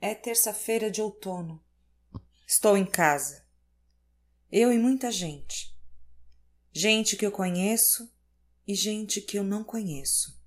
[0.00, 1.64] É terça-feira de outono.
[2.46, 3.46] Estou em casa.
[4.52, 5.74] Eu e muita gente.
[6.70, 8.12] Gente que eu conheço
[8.66, 10.38] e gente que eu não conheço.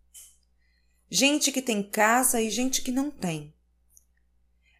[1.10, 3.56] Gente que tem casa e gente que não tem.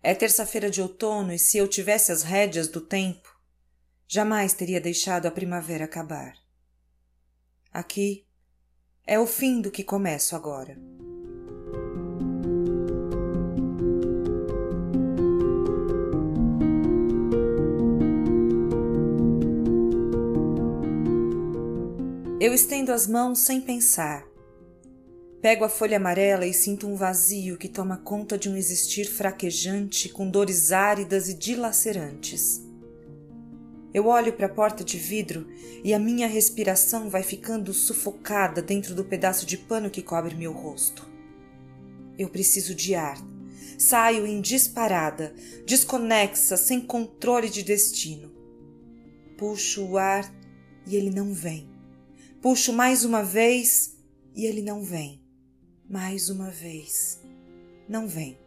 [0.04, 3.36] É terça-feira de outono e se eu tivesse as rédeas do tempo,
[4.08, 6.36] jamais teria deixado a primavera acabar.
[7.72, 8.28] Aqui
[9.06, 10.78] é o fim do que começo agora.
[22.42, 24.26] Eu estendo as mãos sem pensar.
[25.42, 30.08] Pego a folha amarela e sinto um vazio que toma conta de um existir fraquejante
[30.08, 32.66] com dores áridas e dilacerantes.
[33.94, 35.48] Eu olho para a porta de vidro
[35.84, 40.54] e a minha respiração vai ficando sufocada dentro do pedaço de pano que cobre meu
[40.54, 41.06] rosto.
[42.18, 43.18] Eu preciso de ar.
[43.78, 45.36] Saio em disparada,
[45.66, 48.32] desconexa, sem controle de destino.
[49.38, 50.34] Puxo o ar
[50.88, 51.79] e ele não vem.
[52.42, 53.98] Puxo mais uma vez
[54.34, 55.22] e ele não vem.
[55.90, 57.20] Mais uma vez.
[57.88, 58.40] Não vem.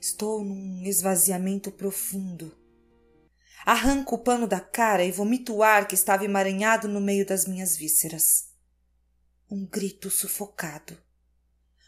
[0.00, 2.56] Estou num esvaziamento profundo.
[3.66, 7.46] Arranco o pano da cara e vomito o ar que estava emaranhado no meio das
[7.46, 8.54] minhas vísceras.
[9.50, 10.96] Um grito sufocado.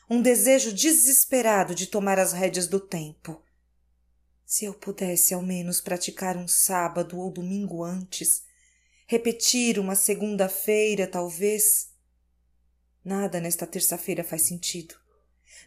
[0.09, 3.43] Um desejo desesperado de tomar as rédeas do tempo.
[4.45, 8.50] Se eu pudesse ao menos praticar um sábado ou domingo antes,
[9.11, 11.89] Repetir uma segunda-feira, talvez.
[13.05, 14.94] Nada nesta terça-feira faz sentido.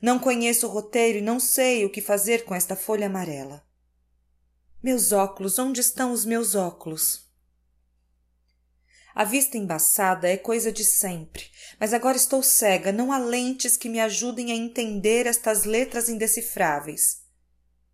[0.02, 3.62] Não conheço o roteiro e não sei o que fazer com esta folha amarela.
[4.82, 7.30] Meus óculos, onde estão os meus óculos?
[9.14, 11.44] A vista embaçada é coisa de sempre,
[11.78, 17.24] mas agora estou cega, não há lentes que me ajudem a entender estas letras indecifráveis.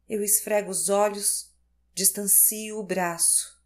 [0.07, 1.51] Eu esfrego os olhos,
[1.95, 3.58] distancio o braço.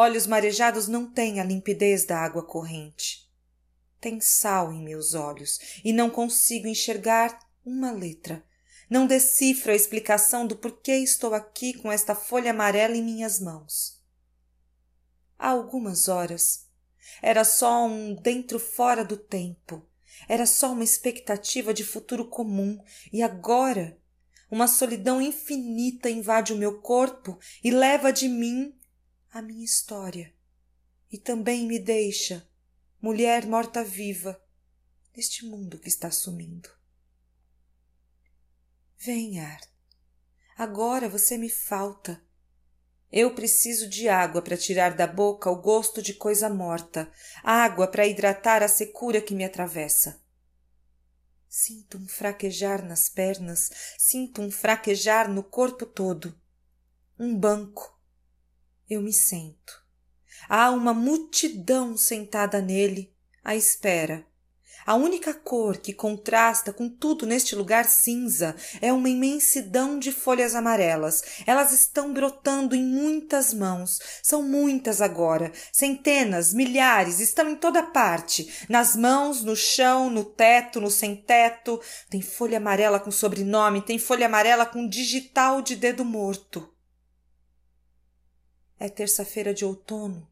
[0.00, 3.28] Olhos marejados não têm a limpidez da água corrente.
[4.00, 7.36] Tem sal em meus olhos e não consigo enxergar
[7.66, 8.44] uma letra.
[8.88, 14.00] Não decifro a explicação do porquê estou aqui com esta folha amarela em minhas mãos.
[15.36, 16.68] Há algumas horas
[17.20, 19.84] era só um dentro fora do tempo,
[20.28, 22.80] era só uma expectativa de futuro comum,
[23.12, 23.98] e agora
[24.48, 28.77] uma solidão infinita invade o meu corpo e leva de mim
[29.30, 30.32] a minha história
[31.10, 32.48] e também me deixa,
[33.00, 34.40] mulher morta-viva,
[35.16, 36.68] neste mundo que está sumindo.
[38.98, 39.60] Vem, ar.
[40.56, 42.22] Agora você me falta.
[43.10, 47.10] Eu preciso de água para tirar da boca o gosto de coisa morta,
[47.42, 50.20] água para hidratar a secura que me atravessa.
[51.48, 56.38] Sinto um fraquejar nas pernas, sinto um fraquejar no corpo todo.
[57.18, 57.97] Um banco,
[58.88, 59.84] eu me sento.
[60.48, 63.12] Há uma multidão sentada nele,
[63.44, 64.26] à espera.
[64.88, 70.54] A única cor que contrasta com tudo neste lugar cinza é uma imensidão de folhas
[70.54, 71.22] amarelas.
[71.46, 73.98] Elas estão brotando em muitas mãos.
[74.22, 75.52] São muitas agora.
[75.70, 78.50] Centenas, milhares, estão em toda parte.
[78.66, 81.78] Nas mãos, no chão, no teto, no sem-teto.
[82.08, 86.66] Tem folha amarela com sobrenome, tem folha amarela com digital de dedo morto.
[88.78, 90.28] É terça-feira de outono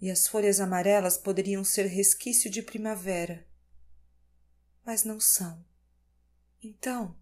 [0.00, 3.46] e as folhas amarelas poderiam ser resquício de primavera,
[4.84, 5.64] mas não são.
[6.62, 7.16] Então,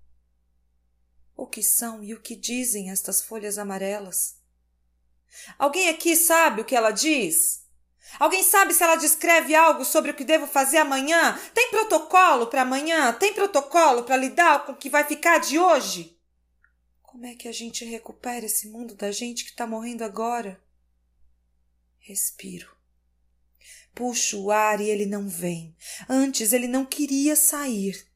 [1.35, 4.37] o que são e o que dizem estas folhas amarelas?
[5.59, 7.65] Alguém aqui sabe o que ela diz?
[8.19, 11.39] Alguém sabe se ela descreve algo sobre o que devo fazer amanhã?
[11.53, 13.13] Tem protocolo para amanhã?
[13.13, 16.16] Tem protocolo para lidar com o que vai ficar de hoje?
[17.17, 20.63] Como é que a gente recupera esse mundo da gente que está morrendo agora?
[21.97, 22.77] Respiro.
[23.95, 25.75] Puxo o ar e ele não vem.
[26.11, 28.07] Antes ele não queria sair.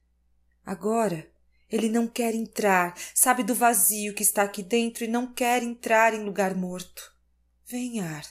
[0.67, 1.33] Agora
[1.71, 6.13] ele não quer entrar, sabe do vazio que está aqui dentro e não quer entrar
[6.13, 7.17] em lugar morto.
[7.65, 8.27] Vem, ar.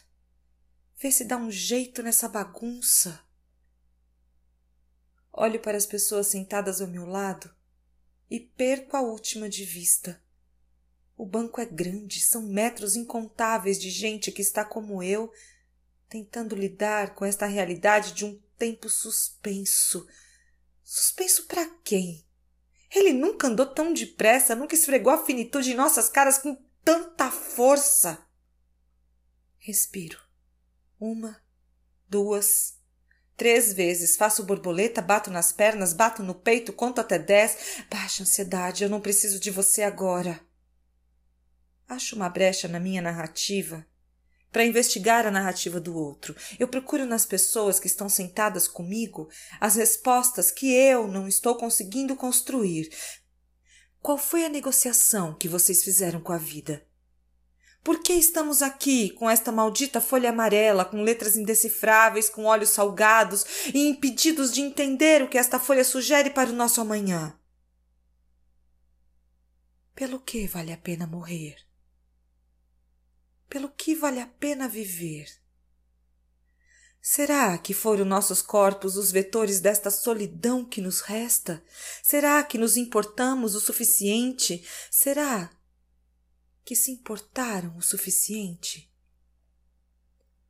[0.98, 3.20] Vê se dá um jeito nessa bagunça.
[5.34, 7.52] Olho para as pessoas sentadas ao meu lado
[8.30, 10.29] e perco a última de vista.
[11.20, 15.30] O banco é grande, são metros incontáveis de gente que está como eu,
[16.08, 20.08] tentando lidar com esta realidade de um tempo suspenso.
[20.82, 22.26] Suspenso para quem?
[22.96, 26.56] Ele nunca andou tão depressa, nunca esfregou a finitude em nossas caras com
[26.86, 28.26] tanta força.
[29.58, 30.18] Respiro.
[30.98, 31.44] Uma,
[32.08, 32.80] duas,
[33.36, 34.16] Três vezes.
[34.16, 37.84] Faço borboleta, bato nas pernas, bato no peito, conto até dez.
[37.90, 40.49] Baixa ansiedade, eu não preciso de você agora.
[41.90, 43.84] Acho uma brecha na minha narrativa
[44.52, 46.36] para investigar a narrativa do outro.
[46.60, 49.28] Eu procuro nas pessoas que estão sentadas comigo
[49.60, 52.90] as respostas que eu não estou conseguindo construir.
[54.02, 56.86] Qual foi a negociação que vocês fizeram com a vida?
[57.84, 63.46] Por que estamos aqui com esta maldita folha amarela, com letras indecifráveis, com olhos salgados
[63.74, 67.36] e impedidos de entender o que esta folha sugere para o nosso amanhã?
[69.96, 71.69] Pelo que vale a pena morrer?
[73.50, 75.28] Pelo que vale a pena viver?
[77.02, 81.64] Será que foram nossos corpos os vetores desta solidão que nos resta?
[82.04, 84.64] Será que nos importamos o suficiente?
[84.92, 85.50] Será
[86.64, 88.88] que se importaram o suficiente?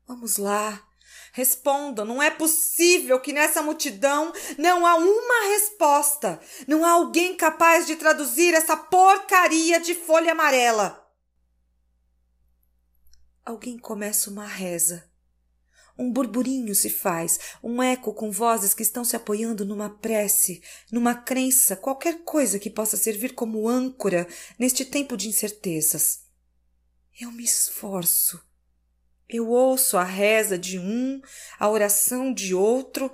[0.05, 0.85] Vamos lá,
[1.31, 2.03] respondam.
[2.03, 6.41] Não é possível que nessa multidão não há uma resposta.
[6.67, 11.08] Não há alguém capaz de traduzir essa porcaria de folha amarela.
[13.49, 15.09] Alguém começa uma reza.
[15.97, 20.61] Um burburinho se faz, um eco com vozes que estão se apoiando numa prece,
[20.91, 24.27] numa crença, qualquer coisa que possa servir como âncora
[24.59, 26.19] neste tempo de incertezas.
[27.19, 28.39] Eu me esforço.
[29.27, 31.19] Eu ouço a reza de um,
[31.57, 33.11] a oração de outro.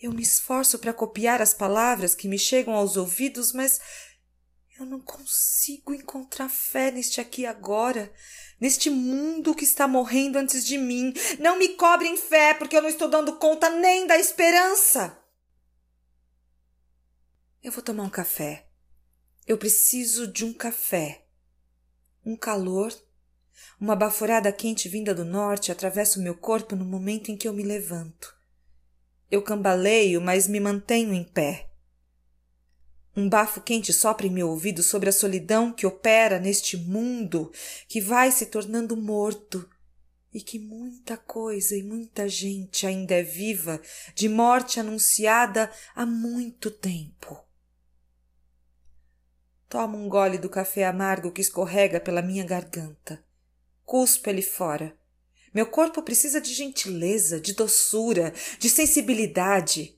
[0.00, 3.80] Eu me esforço para copiar as palavras que me chegam aos ouvidos, mas
[4.78, 8.12] eu não consigo encontrar fé neste aqui agora
[8.60, 11.12] neste mundo que está morrendo antes de mim.
[11.38, 15.18] Não me cobrem fé, porque eu não estou dando conta nem da esperança.
[17.62, 18.68] Eu vou tomar um café.
[19.46, 21.26] Eu preciso de um café.
[22.24, 22.92] Um calor,
[23.80, 27.52] uma baforada quente vinda do norte atravessa o meu corpo no momento em que eu
[27.52, 28.36] me levanto.
[29.30, 31.67] Eu cambaleio, mas me mantenho em pé.
[33.18, 37.50] Um bafo quente sopra em meu ouvido sobre a solidão que opera neste mundo
[37.88, 39.68] que vai se tornando morto
[40.32, 43.82] e que muita coisa e muita gente ainda é viva
[44.14, 47.36] de morte anunciada há muito tempo.
[49.68, 53.20] Tomo um gole do café amargo que escorrega pela minha garganta.
[53.84, 54.96] Cuspo ele fora.
[55.52, 59.97] Meu corpo precisa de gentileza, de doçura, de sensibilidade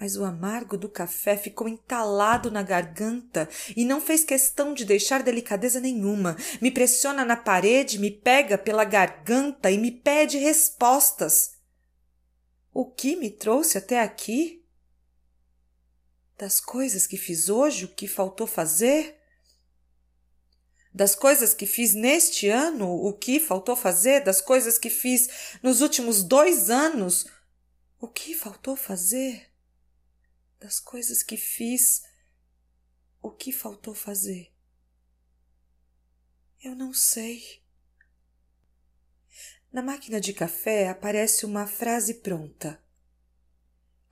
[0.00, 5.24] mas o amargo do café ficou entalado na garganta e não fez questão de deixar
[5.24, 6.36] delicadeza nenhuma.
[6.60, 11.56] Me pressiona na parede, me pega pela garganta e me pede respostas.
[12.72, 14.64] O que me trouxe até aqui?
[16.36, 19.18] Das coisas que fiz hoje, o que faltou fazer?
[20.94, 24.20] Das coisas que fiz neste ano, o que faltou fazer?
[24.20, 27.26] Das coisas que fiz nos últimos dois anos,
[28.00, 29.47] o que faltou fazer?
[30.60, 32.02] Das coisas que fiz,
[33.22, 34.52] o que faltou fazer?
[36.60, 37.62] Eu não sei.
[39.72, 42.82] Na máquina de café aparece uma frase pronta.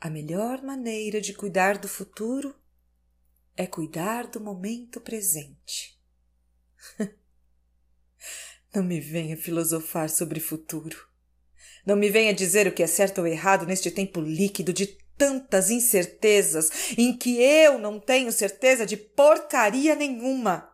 [0.01, 2.55] A melhor maneira de cuidar do futuro
[3.57, 5.99] é cuidar do momento presente.
[8.75, 11.09] Não me venha filosofar sobre futuro.
[11.87, 15.71] Não me venha dizer o que é certo ou errado neste tempo líquido de tantas
[15.71, 20.73] incertezas em que eu não tenho certeza de porcaria nenhuma.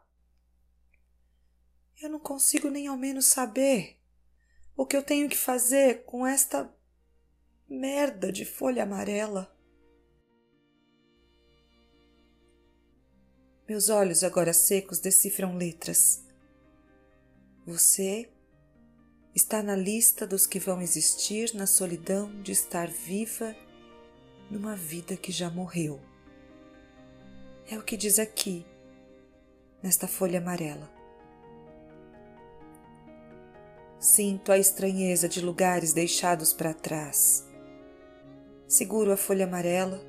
[2.01, 3.99] Eu não consigo nem ao menos saber
[4.77, 6.75] o que eu tenho que fazer com esta
[7.69, 9.57] merda de folha amarela.
[13.69, 16.27] Meus olhos agora secos decifram letras.
[17.65, 18.29] Você
[19.35, 23.55] está na lista dos que vão existir na solidão de estar viva
[24.53, 25.99] numa vida que já morreu.
[27.71, 28.67] É o que diz aqui,
[29.83, 30.91] nesta folha amarela.
[33.99, 37.49] Sinto a estranheza de lugares deixados para trás.
[38.69, 40.03] Seguro a folha amarela,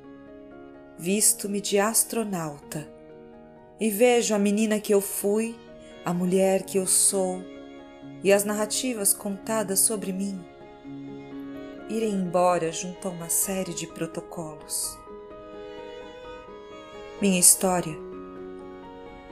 [0.98, 2.86] visto-me de astronauta
[3.80, 5.56] e vejo a menina que eu fui,
[6.04, 7.42] a mulher que eu sou
[8.22, 10.53] e as narrativas contadas sobre mim
[11.88, 14.98] irem embora junto a uma série de protocolos.
[17.20, 17.96] Minha história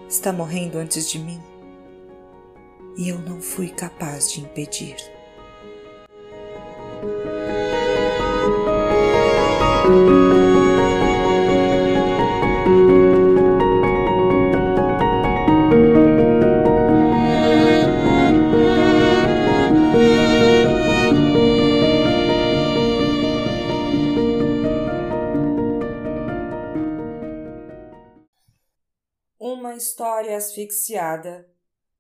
[0.09, 1.43] está morrendo antes de mim
[2.97, 4.97] e eu não fui capaz de impedir.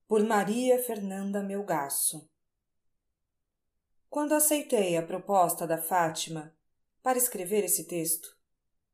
[0.09, 2.28] Por Maria Fernanda Melgaço.
[4.09, 6.54] Quando aceitei a proposta da Fátima
[7.02, 8.37] para escrever esse texto,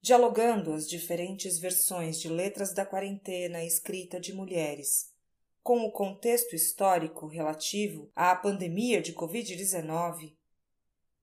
[0.01, 5.13] dialogando as diferentes versões de letras da quarentena escrita de mulheres
[5.63, 10.35] com o contexto histórico relativo à pandemia de Covid-19,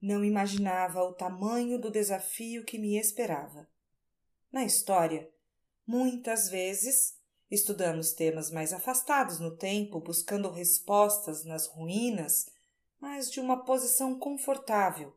[0.02, 3.68] não imaginava o tamanho do desafio que me esperava.
[4.52, 5.30] Na história,
[5.86, 7.18] muitas vezes
[7.50, 12.48] estudamos temas mais afastados no tempo, buscando respostas nas ruínas,
[13.00, 15.16] mas de uma posição confortável.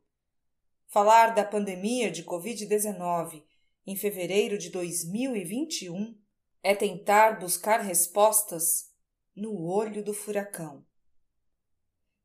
[0.87, 3.42] Falar da pandemia de Covid-19
[3.87, 6.16] em fevereiro de 2021
[6.62, 8.90] é tentar buscar respostas
[9.35, 10.85] no olho do furacão.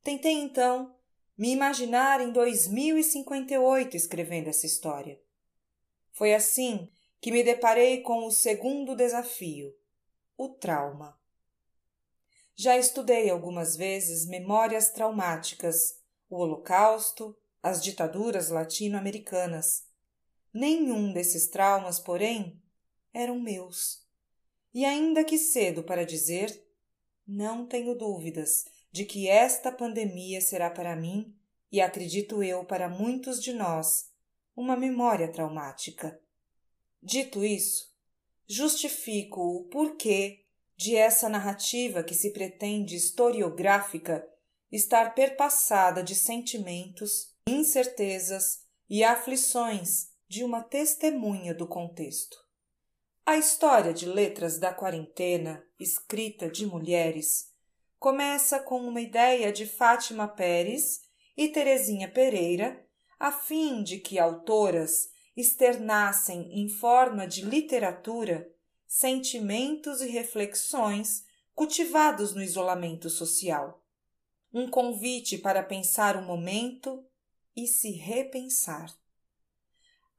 [0.04, 0.96] Tentei então
[1.38, 5.20] me imaginar em 2058 escrevendo essa história.
[6.12, 6.90] Foi assim
[7.22, 9.74] que me deparei com o segundo desafio,
[10.44, 11.18] o trauma.
[12.56, 19.88] Já estudei algumas vezes memórias traumáticas, o Holocausto, as ditaduras latino-americanas.
[20.54, 22.62] Nenhum desses traumas, porém,
[23.14, 24.06] eram meus.
[24.74, 26.68] E ainda que cedo para dizer,
[27.26, 31.36] não tenho dúvidas de que esta pandemia será para mim,
[31.72, 34.12] e acredito eu para muitos de nós,
[34.56, 36.20] uma memória traumática.
[37.02, 37.93] Dito isso,
[38.48, 40.44] justifico o porquê
[40.76, 44.28] de essa narrativa que se pretende historiográfica
[44.72, 52.38] estar perpassada de sentimentos, incertezas e aflições de uma testemunha do contexto.
[53.26, 57.52] A história de letras da quarentena, escrita de mulheres,
[58.00, 61.04] começa com uma ideia de Fátima Pérez
[61.38, 62.86] e Terezinha Pereira,
[63.18, 68.50] a fim de que autoras externassem em forma de literatura
[68.88, 71.26] sentimentos e reflexões
[71.56, 73.84] cultivados no isolamento social.
[74.54, 77.04] Um convite para pensar o momento
[77.56, 78.94] e se repensar.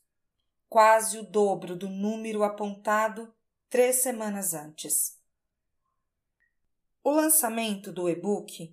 [0.70, 3.34] quase o dobro do número apontado
[3.68, 5.18] três semanas antes.
[7.04, 8.72] O lançamento do e-book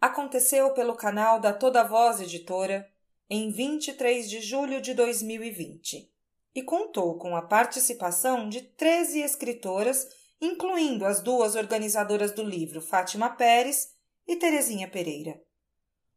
[0.00, 2.90] aconteceu pelo canal da Toda Voz Editora
[3.28, 6.13] em 23 de julho de 2020
[6.54, 10.06] e contou com a participação de 13 escritoras,
[10.40, 13.88] incluindo as duas organizadoras do livro, Fátima Pérez
[14.26, 15.38] e Terezinha Pereira.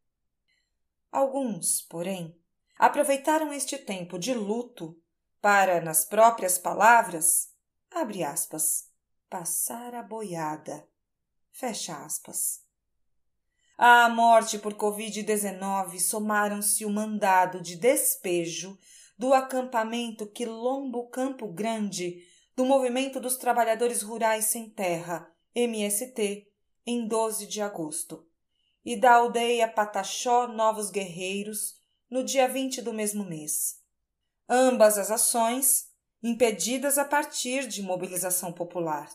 [1.10, 2.36] Alguns, porém,
[2.78, 4.98] aproveitaram este tempo de luto
[5.40, 7.52] para, nas próprias palavras,
[7.90, 8.90] abre aspas,
[9.28, 10.86] passar a boiada,
[11.50, 12.62] fecha aspas.
[13.76, 18.78] À morte por Covid-19 somaram-se o mandado de despejo
[19.18, 26.46] do acampamento Quilombo Campo Grande do Movimento dos Trabalhadores Rurais Sem Terra, MST,
[26.86, 28.26] em 12 de agosto,
[28.84, 31.76] e da aldeia Pataxó Novos Guerreiros,
[32.10, 33.80] no dia 20 do mesmo mês.
[34.48, 35.86] ambas as ações
[36.22, 39.10] impedidas a partir de mobilização popular.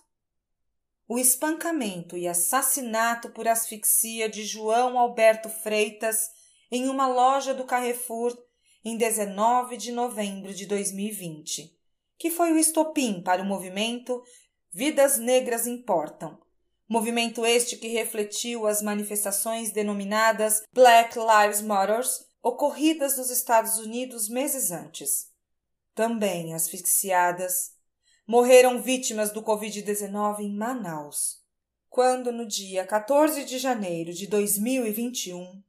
[1.07, 6.29] O espancamento e assassinato por asfixia de João Alberto Freitas
[6.71, 8.35] em uma loja do Carrefour
[8.83, 11.76] em 19 de novembro de 2020,
[12.17, 14.23] que foi o estopim para o movimento
[14.71, 16.39] Vidas Negras Importam,
[16.87, 22.01] movimento este que refletiu as manifestações denominadas Black Lives Matter
[22.41, 25.31] ocorridas nos Estados Unidos meses antes.
[25.93, 27.73] Também asfixiadas,
[28.25, 31.41] morreram vítimas do Covid-19 em Manaus,
[31.89, 35.61] quando no dia 14 de janeiro de 2021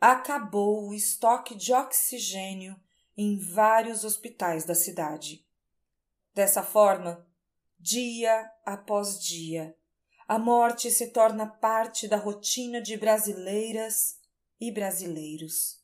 [0.00, 2.76] acabou o estoque de oxigênio
[3.16, 5.44] em vários hospitais da cidade.
[6.32, 7.26] Dessa forma,
[7.78, 9.76] dia após dia,
[10.28, 14.18] a morte se torna parte da rotina de brasileiras
[14.60, 15.80] e brasileiros.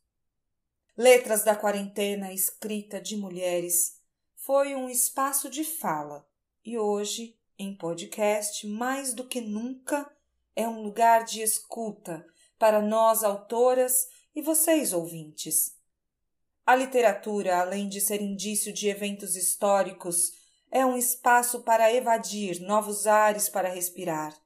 [0.96, 4.00] Letras da Quarentena escrita de mulheres
[4.36, 6.26] foi um espaço de fala
[6.64, 10.10] e hoje, em podcast, mais do que nunca,
[10.54, 12.24] é um lugar de escuta
[12.58, 15.75] para nós autoras e vocês ouvintes.
[16.66, 20.32] A literatura, além de ser indício de eventos históricos,
[20.68, 24.36] é um espaço para evadir novos ares para respirar.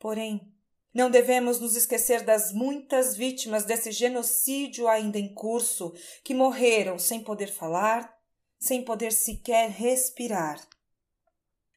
[0.00, 0.52] Porém,
[0.92, 5.94] não devemos nos esquecer das muitas vítimas desse genocídio ainda em curso
[6.24, 8.12] que morreram sem poder falar,
[8.58, 10.60] sem poder sequer respirar.